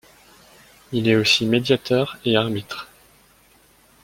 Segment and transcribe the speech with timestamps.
[0.93, 2.89] Il est aussi médiateur et arbitre.